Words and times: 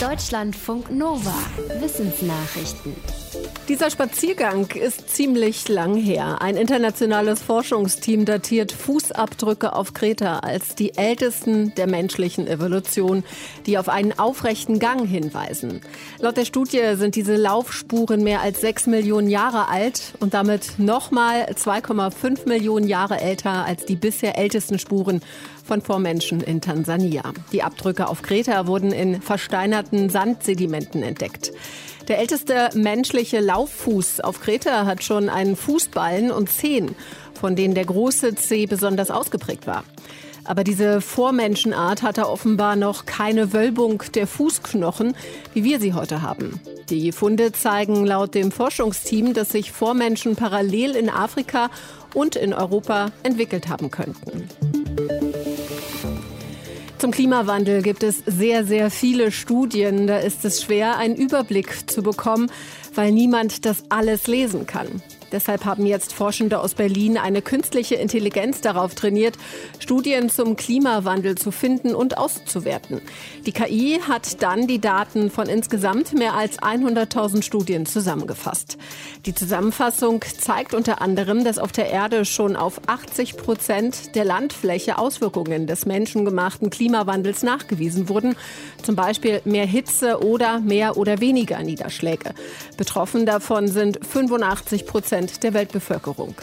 Deutschlandfunk 0.00 0.90
Nova. 0.90 1.32
Wissensnachrichten. 1.80 2.94
Dieser 3.66 3.90
Spaziergang 3.90 4.66
ist 4.70 5.08
ziemlich 5.08 5.68
lang 5.68 5.96
her. 5.96 6.42
Ein 6.42 6.56
internationales 6.56 7.42
Forschungsteam 7.42 8.26
datiert 8.26 8.72
Fußabdrücke 8.72 9.74
auf 9.74 9.94
Kreta 9.94 10.40
als 10.40 10.74
die 10.74 10.96
ältesten 10.96 11.74
der 11.76 11.86
menschlichen 11.86 12.46
Evolution, 12.46 13.24
die 13.64 13.78
auf 13.78 13.88
einen 13.88 14.16
aufrechten 14.18 14.78
Gang 14.78 15.08
hinweisen. 15.08 15.80
Laut 16.20 16.36
der 16.36 16.44
Studie 16.44 16.94
sind 16.94 17.16
diese 17.16 17.36
Laufspuren 17.36 18.22
mehr 18.22 18.42
als 18.42 18.60
sechs 18.60 18.86
Millionen 18.86 19.30
Jahre 19.30 19.68
alt 19.68 20.12
und 20.20 20.34
damit 20.34 20.78
nochmal 20.78 21.46
2,5 21.54 22.46
Millionen 22.46 22.86
Jahre 22.86 23.18
älter 23.18 23.64
als 23.64 23.86
die 23.86 23.96
bisher 23.96 24.36
ältesten 24.36 24.78
Spuren 24.78 25.22
von 25.66 25.82
Vormenschen 25.82 26.40
in 26.40 26.60
Tansania. 26.60 27.32
Die 27.52 27.62
Abdrücke 27.62 28.08
auf 28.08 28.22
Kreta 28.22 28.66
wurden 28.66 28.92
in 28.92 29.20
versteinerten 29.20 30.08
Sandsedimenten 30.08 31.02
entdeckt. 31.02 31.52
Der 32.08 32.18
älteste 32.18 32.70
menschliche 32.74 33.40
Lauffuß 33.40 34.20
auf 34.20 34.40
Kreta 34.40 34.86
hat 34.86 35.02
schon 35.02 35.28
einen 35.28 35.56
Fußballen 35.56 36.30
und 36.30 36.48
Zehen, 36.48 36.94
von 37.34 37.56
denen 37.56 37.74
der 37.74 37.84
große 37.84 38.36
Zeh 38.36 38.66
besonders 38.66 39.10
ausgeprägt 39.10 39.66
war. 39.66 39.84
Aber 40.44 40.62
diese 40.62 41.00
Vormenschenart 41.00 42.02
hatte 42.02 42.28
offenbar 42.28 42.76
noch 42.76 43.04
keine 43.04 43.52
Wölbung 43.52 44.04
der 44.14 44.28
Fußknochen, 44.28 45.16
wie 45.52 45.64
wir 45.64 45.80
sie 45.80 45.92
heute 45.92 46.22
haben. 46.22 46.60
Die 46.88 47.10
Funde 47.10 47.50
zeigen 47.50 48.06
laut 48.06 48.36
dem 48.36 48.52
Forschungsteam, 48.52 49.34
dass 49.34 49.50
sich 49.50 49.72
Vormenschen 49.72 50.36
parallel 50.36 50.94
in 50.94 51.10
Afrika 51.10 51.68
und 52.14 52.36
in 52.36 52.54
Europa 52.54 53.10
entwickelt 53.24 53.68
haben 53.68 53.90
könnten. 53.90 54.48
Zum 57.06 57.12
Klimawandel 57.12 57.82
gibt 57.82 58.02
es 58.02 58.24
sehr, 58.26 58.64
sehr 58.64 58.90
viele 58.90 59.30
Studien. 59.30 60.08
Da 60.08 60.18
ist 60.18 60.44
es 60.44 60.60
schwer, 60.60 60.96
einen 60.96 61.14
Überblick 61.14 61.88
zu 61.88 62.02
bekommen, 62.02 62.50
weil 62.96 63.12
niemand 63.12 63.64
das 63.64 63.84
alles 63.90 64.26
lesen 64.26 64.66
kann. 64.66 64.88
Deshalb 65.32 65.64
haben 65.64 65.86
jetzt 65.86 66.12
Forschende 66.12 66.60
aus 66.60 66.74
Berlin 66.74 67.18
eine 67.18 67.42
künstliche 67.42 67.96
Intelligenz 67.96 68.60
darauf 68.60 68.94
trainiert, 68.94 69.36
Studien 69.78 70.30
zum 70.30 70.56
Klimawandel 70.56 71.36
zu 71.36 71.50
finden 71.50 71.94
und 71.94 72.18
auszuwerten. 72.18 73.00
Die 73.44 73.52
KI 73.52 74.00
hat 74.06 74.42
dann 74.42 74.66
die 74.66 74.80
Daten 74.80 75.30
von 75.30 75.48
insgesamt 75.48 76.14
mehr 76.14 76.34
als 76.34 76.58
100.000 76.58 77.42
Studien 77.42 77.86
zusammengefasst. 77.86 78.78
Die 79.26 79.34
Zusammenfassung 79.34 80.24
zeigt 80.38 80.74
unter 80.74 81.00
anderem, 81.00 81.44
dass 81.44 81.58
auf 81.58 81.72
der 81.72 81.90
Erde 81.90 82.24
schon 82.24 82.56
auf 82.56 82.80
80 82.86 83.36
Prozent 83.36 84.14
der 84.14 84.24
Landfläche 84.24 84.98
Auswirkungen 84.98 85.66
des 85.66 85.86
menschengemachten 85.86 86.70
Klimawandels 86.70 87.42
nachgewiesen 87.42 88.08
wurden, 88.08 88.36
zum 88.82 88.94
Beispiel 88.96 89.40
mehr 89.44 89.66
Hitze 89.66 90.24
oder 90.24 90.60
mehr 90.60 90.96
oder 90.96 91.20
weniger 91.20 91.62
Niederschläge. 91.62 92.34
Betroffen 92.76 93.26
davon 93.26 93.68
sind 93.68 93.98
85 94.06 94.86
Prozent 94.86 95.15
Prozent 95.16 95.42
der 95.42 95.54
Weltbevölkerung. 95.54 96.34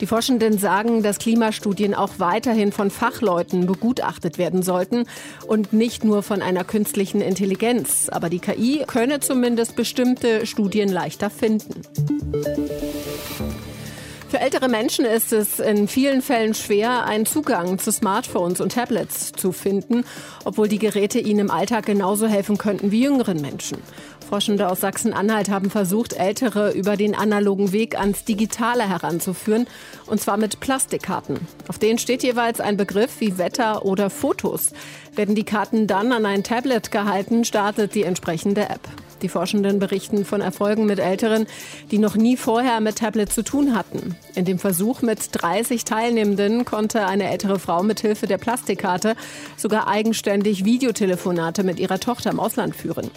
Die 0.00 0.06
Forschenden 0.06 0.58
sagen, 0.58 1.02
dass 1.02 1.18
Klimastudien 1.18 1.94
auch 1.94 2.18
weiterhin 2.18 2.70
von 2.70 2.90
Fachleuten 2.90 3.66
begutachtet 3.66 4.36
werden 4.36 4.62
sollten 4.62 5.06
und 5.46 5.72
nicht 5.72 6.04
nur 6.04 6.22
von 6.22 6.42
einer 6.42 6.64
künstlichen 6.64 7.22
Intelligenz. 7.22 8.10
Aber 8.10 8.28
die 8.28 8.38
KI 8.38 8.84
könne 8.86 9.20
zumindest 9.20 9.74
bestimmte 9.74 10.46
Studien 10.46 10.90
leichter 10.90 11.30
finden. 11.30 11.82
Für 14.28 14.38
ältere 14.38 14.68
Menschen 14.68 15.04
ist 15.04 15.32
es 15.32 15.58
in 15.58 15.88
vielen 15.88 16.22
Fällen 16.22 16.54
schwer, 16.54 17.04
einen 17.04 17.26
Zugang 17.26 17.78
zu 17.78 17.90
Smartphones 17.90 18.60
und 18.60 18.72
Tablets 18.72 19.32
zu 19.32 19.50
finden, 19.50 20.04
obwohl 20.44 20.68
die 20.68 20.78
Geräte 20.78 21.18
ihnen 21.18 21.40
im 21.40 21.50
Alltag 21.50 21.86
genauso 21.86 22.28
helfen 22.28 22.56
könnten 22.56 22.92
wie 22.92 23.02
jüngeren 23.02 23.40
Menschen. 23.40 23.78
Forschende 24.30 24.68
aus 24.68 24.80
Sachsen-Anhalt 24.80 25.50
haben 25.50 25.70
versucht, 25.70 26.12
Ältere 26.12 26.70
über 26.70 26.96
den 26.96 27.16
analogen 27.16 27.72
Weg 27.72 27.98
ans 27.98 28.24
Digitale 28.24 28.88
heranzuführen, 28.88 29.66
und 30.06 30.20
zwar 30.20 30.36
mit 30.36 30.60
Plastikkarten. 30.60 31.40
Auf 31.66 31.80
denen 31.80 31.98
steht 31.98 32.22
jeweils 32.22 32.60
ein 32.60 32.76
Begriff 32.76 33.18
wie 33.18 33.38
Wetter 33.38 33.84
oder 33.84 34.08
Fotos. 34.08 34.70
Werden 35.16 35.34
die 35.34 35.42
Karten 35.42 35.88
dann 35.88 36.12
an 36.12 36.26
ein 36.26 36.44
Tablet 36.44 36.92
gehalten, 36.92 37.44
startet 37.44 37.96
die 37.96 38.04
entsprechende 38.04 38.68
App. 38.68 38.88
Die 39.22 39.28
Forschenden 39.28 39.78
berichten 39.78 40.24
von 40.24 40.40
Erfolgen 40.40 40.86
mit 40.86 40.98
Älteren, 40.98 41.46
die 41.90 41.98
noch 41.98 42.16
nie 42.16 42.36
vorher 42.36 42.80
mit 42.80 42.96
Tablet 42.96 43.32
zu 43.32 43.42
tun 43.42 43.76
hatten. 43.76 44.16
In 44.34 44.44
dem 44.44 44.58
Versuch 44.58 45.02
mit 45.02 45.20
30 45.32 45.84
Teilnehmenden 45.84 46.64
konnte 46.64 47.06
eine 47.06 47.30
ältere 47.30 47.58
Frau 47.58 47.82
mit 47.82 48.00
Hilfe 48.00 48.26
der 48.26 48.38
Plastikkarte 48.38 49.16
sogar 49.56 49.88
eigenständig 49.88 50.64
Videotelefonate 50.64 51.62
mit 51.64 51.78
ihrer 51.78 52.00
Tochter 52.00 52.30
im 52.30 52.40
Ausland 52.40 52.74
führen. 52.74 53.10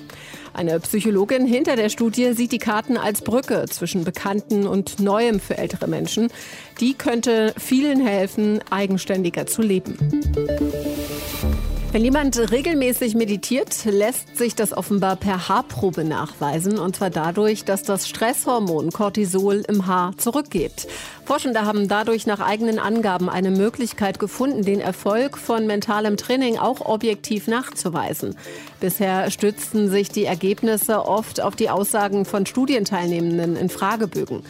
Eine 0.54 0.80
Psychologin 0.80 1.48
hinter 1.48 1.76
der 1.76 1.90
Studie 1.90 2.34
sieht 2.34 2.52
die 2.52 2.60
Karten 2.60 2.96
als 2.96 3.22
Brücke 3.22 3.66
zwischen 3.70 4.04
Bekannten 4.04 4.68
und 4.68 5.00
Neuem 5.00 5.40
für 5.40 5.58
ältere 5.58 5.88
Menschen. 5.88 6.30
Die 6.80 6.94
könnte 6.94 7.54
vielen 7.58 8.06
helfen, 8.06 8.60
eigenständiger 8.70 9.48
zu 9.48 9.64
leben. 9.64 9.98
Wenn 11.94 12.04
jemand 12.04 12.52
regelmäßig 12.52 13.14
meditiert, 13.14 13.86
lässt 13.86 14.36
sich 14.36 14.56
das 14.56 14.76
offenbar 14.76 15.16
per 15.16 15.48
Haarprobe 15.48 16.04
nachweisen. 16.04 16.80
Und 16.80 16.96
zwar 16.96 17.12
dadurch, 17.12 17.66
dass 17.66 17.84
das 17.84 18.10
Stresshormon 18.10 18.90
Cortisol 18.90 19.64
im 19.68 19.86
Haar 19.86 20.18
zurückgeht. 20.18 20.88
Forschende 21.24 21.68
haben 21.68 21.88
dadurch 21.88 22.26
nach 22.26 22.40
eigenen 22.40 22.80
Angaben 22.80 23.30
eine 23.30 23.52
Möglichkeit 23.52 24.18
gefunden, 24.18 24.64
den 24.64 24.80
Erfolg 24.80 25.38
von 25.38 25.68
mentalem 25.68 26.18
Training 26.18 26.58
auch 26.58 26.82
objektiv 26.82 27.48
nachzuweisen. 27.48 28.36
Bisher 28.80 29.30
stützten 29.30 29.92
sich 29.92 30.10
die 30.10 30.26
Ergebnisse 30.26 31.06
oft 31.06 31.42
auf 31.42 31.56
die 31.56 31.70
Aussagen 31.70 32.26
von 32.26 32.48
Studienteilnehmenden 32.48 33.56
in 33.56 33.70
Fragebögen. 33.70 34.42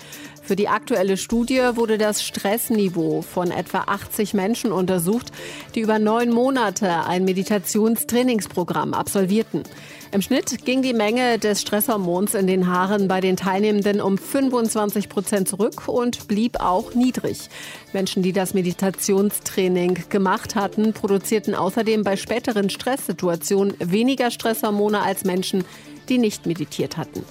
Für 0.44 0.58
die 0.58 0.68
aktuelle 0.68 1.16
Studie 1.16 1.62
wurde 1.76 1.98
das 1.98 2.22
Stressniveau 2.22 3.22
von 3.22 3.50
etwa 3.50 3.86
80 3.88 4.34
Menschen 4.34 4.74
untersucht, 4.74 5.31
die 5.74 5.80
über 5.80 6.00
neun 6.00 6.31
Monate 6.31 7.06
ein 7.06 7.24
Meditationstrainingsprogramm 7.24 8.94
absolvierten. 8.94 9.64
Im 10.12 10.22
Schnitt 10.22 10.66
ging 10.66 10.81
die 10.81 10.94
Menge 10.94 11.40
des 11.40 11.62
Stresshormons 11.62 12.34
in 12.34 12.46
den 12.46 12.68
Haaren 12.68 13.08
bei 13.08 13.22
den 13.22 13.38
Teilnehmenden 13.38 14.02
um 14.02 14.18
25 14.18 15.08
Prozent 15.08 15.48
zurück 15.48 15.88
und 15.88 16.28
blieb 16.28 16.60
auch 16.60 16.94
niedrig. 16.94 17.50
Menschen, 17.94 18.22
die 18.22 18.34
das 18.34 18.54
Meditationstraining 18.54 20.04
gemacht 20.10 20.56
hatten, 20.56 20.92
produzierten 20.92 21.56
außerdem 21.56 22.04
bei 22.04 22.18
späteren 22.18 22.70
Stresssituationen 22.70 23.75
weniger 23.80 24.30
Stresshormone 24.30 25.02
als 25.02 25.24
Menschen, 25.24 25.64
die 26.10 26.18
nicht 26.18 26.46
meditiert 26.46 26.98
hatten. 26.98 27.24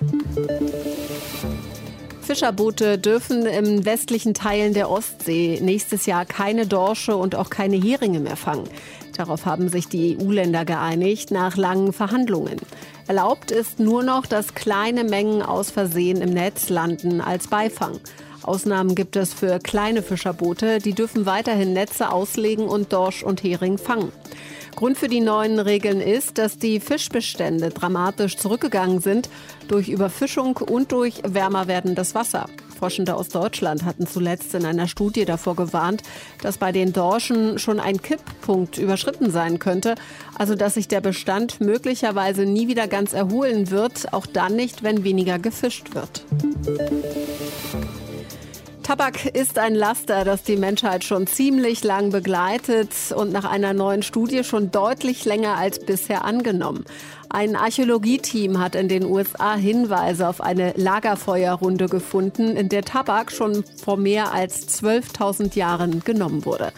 Fischerboote 2.32 2.96
dürfen 2.96 3.44
im 3.44 3.84
westlichen 3.84 4.32
Teilen 4.32 4.72
der 4.72 4.88
Ostsee 4.88 5.60
nächstes 5.60 6.06
Jahr 6.06 6.24
keine 6.24 6.66
Dorsche 6.66 7.14
und 7.14 7.34
auch 7.34 7.50
keine 7.50 7.76
Heringe 7.76 8.20
mehr 8.20 8.38
fangen. 8.38 8.64
Darauf 9.14 9.44
haben 9.44 9.68
sich 9.68 9.86
die 9.88 10.16
EU-Länder 10.18 10.64
geeinigt 10.64 11.30
nach 11.30 11.58
langen 11.58 11.92
Verhandlungen. 11.92 12.56
Erlaubt 13.06 13.50
ist 13.50 13.80
nur 13.80 14.02
noch, 14.02 14.24
dass 14.24 14.54
kleine 14.54 15.04
Mengen 15.04 15.42
aus 15.42 15.70
Versehen 15.70 16.22
im 16.22 16.30
Netz 16.30 16.70
landen 16.70 17.20
als 17.20 17.48
Beifang. 17.48 18.00
Ausnahmen 18.42 18.94
gibt 18.94 19.16
es 19.16 19.34
für 19.34 19.58
kleine 19.58 20.02
Fischerboote, 20.02 20.78
die 20.78 20.94
dürfen 20.94 21.26
weiterhin 21.26 21.74
Netze 21.74 22.10
auslegen 22.10 22.64
und 22.66 22.94
Dorsch 22.94 23.22
und 23.22 23.42
Hering 23.42 23.76
fangen. 23.76 24.10
Grund 24.74 24.98
für 24.98 25.08
die 25.08 25.20
neuen 25.20 25.58
Regeln 25.58 26.00
ist, 26.00 26.38
dass 26.38 26.58
die 26.58 26.80
Fischbestände 26.80 27.70
dramatisch 27.70 28.36
zurückgegangen 28.36 29.00
sind 29.00 29.28
durch 29.68 29.88
Überfischung 29.88 30.56
und 30.56 30.92
durch 30.92 31.22
wärmer 31.24 31.68
werdendes 31.68 32.14
Wasser. 32.14 32.46
Forschende 32.82 33.14
aus 33.14 33.28
Deutschland 33.28 33.84
hatten 33.84 34.08
zuletzt 34.08 34.54
in 34.54 34.64
einer 34.64 34.88
Studie 34.88 35.24
davor 35.24 35.54
gewarnt, 35.54 36.02
dass 36.40 36.58
bei 36.58 36.72
den 36.72 36.92
Dorschen 36.92 37.60
schon 37.60 37.78
ein 37.78 38.02
Kipppunkt 38.02 38.76
überschritten 38.76 39.30
sein 39.30 39.60
könnte, 39.60 39.94
also 40.36 40.56
dass 40.56 40.74
sich 40.74 40.88
der 40.88 41.00
Bestand 41.00 41.60
möglicherweise 41.60 42.44
nie 42.44 42.66
wieder 42.66 42.88
ganz 42.88 43.12
erholen 43.12 43.70
wird, 43.70 44.12
auch 44.12 44.26
dann 44.26 44.56
nicht, 44.56 44.82
wenn 44.82 45.04
weniger 45.04 45.38
gefischt 45.38 45.94
wird. 45.94 46.24
Tabak 48.92 49.24
ist 49.24 49.58
ein 49.58 49.74
Laster, 49.74 50.22
das 50.22 50.42
die 50.42 50.58
Menschheit 50.58 51.02
schon 51.02 51.26
ziemlich 51.26 51.82
lang 51.82 52.10
begleitet 52.10 52.90
und 53.16 53.32
nach 53.32 53.46
einer 53.46 53.72
neuen 53.72 54.02
Studie 54.02 54.44
schon 54.44 54.70
deutlich 54.70 55.24
länger 55.24 55.56
als 55.56 55.78
bisher 55.78 56.26
angenommen. 56.26 56.84
Ein 57.30 57.56
Archäologieteam 57.56 58.58
hat 58.58 58.74
in 58.74 58.88
den 58.88 59.06
USA 59.06 59.54
Hinweise 59.54 60.28
auf 60.28 60.42
eine 60.42 60.74
Lagerfeuerrunde 60.76 61.88
gefunden, 61.88 62.54
in 62.54 62.68
der 62.68 62.82
Tabak 62.82 63.32
schon 63.32 63.64
vor 63.82 63.96
mehr 63.96 64.34
als 64.34 64.68
12.000 64.82 65.56
Jahren 65.56 66.04
genommen 66.04 66.44
wurde. 66.44 66.70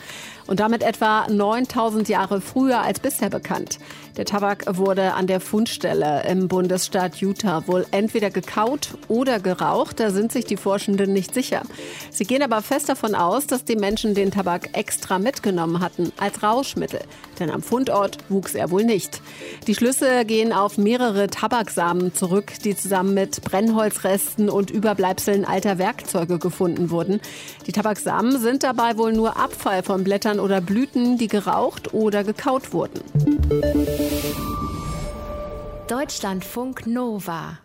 und 0.46 0.60
damit 0.60 0.82
etwa 0.82 1.26
9000 1.28 2.08
Jahre 2.08 2.40
früher 2.40 2.82
als 2.82 3.00
bisher 3.00 3.30
bekannt. 3.30 3.78
Der 4.16 4.24
Tabak 4.24 4.64
wurde 4.76 5.14
an 5.14 5.26
der 5.26 5.40
Fundstelle 5.40 6.22
im 6.28 6.46
Bundesstaat 6.46 7.16
Utah 7.16 7.66
wohl 7.66 7.84
entweder 7.90 8.30
gekaut 8.30 8.90
oder 9.08 9.40
geraucht. 9.40 9.98
Da 9.98 10.10
sind 10.10 10.30
sich 10.30 10.44
die 10.44 10.56
Forschenden 10.56 11.12
nicht 11.12 11.34
sicher. 11.34 11.62
Sie 12.10 12.24
gehen 12.24 12.42
aber 12.42 12.62
fest 12.62 12.88
davon 12.88 13.16
aus, 13.16 13.48
dass 13.48 13.64
die 13.64 13.74
Menschen 13.74 14.14
den 14.14 14.30
Tabak 14.30 14.70
extra 14.78 15.18
mitgenommen 15.18 15.80
hatten 15.80 16.12
als 16.16 16.44
Rauschmittel. 16.44 17.00
Denn 17.40 17.50
am 17.50 17.60
Fundort 17.60 18.18
wuchs 18.28 18.54
er 18.54 18.70
wohl 18.70 18.84
nicht. 18.84 19.20
Die 19.66 19.74
Schlüsse 19.74 20.24
gehen 20.24 20.52
auf 20.52 20.78
mehrere 20.78 21.26
Tabaksamen 21.26 22.14
zurück, 22.14 22.52
die 22.64 22.76
zusammen 22.76 23.14
mit 23.14 23.42
Brennholzresten 23.42 24.48
und 24.48 24.70
Überbleibseln 24.70 25.44
alter 25.44 25.78
Werkzeuge 25.78 26.38
gefunden 26.38 26.90
wurden. 26.90 27.20
Die 27.66 27.72
Tabaksamen 27.72 28.38
sind 28.38 28.62
dabei 28.62 28.96
wohl 28.96 29.12
nur 29.12 29.36
Abfall 29.36 29.82
von 29.82 30.04
Blättern 30.04 30.38
oder 30.38 30.60
Blüten, 30.60 31.18
die 31.18 31.28
geraucht 31.28 31.92
oder 31.94 32.22
gekaut 32.22 32.72
wurden. 32.72 33.00
Deutschlandfunk 35.86 36.86
Nova 36.86 37.63